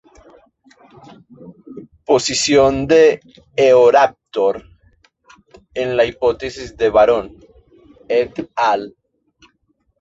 Posición 2.05 2.87
de 2.87 3.19
"Eoraptor" 3.55 4.63
en 5.75 5.95
la 5.95 6.05
hipótesis 6.05 6.75
de 6.75 6.89
Baron 6.89 7.37
"et 8.09 8.49
al.". 8.55 8.95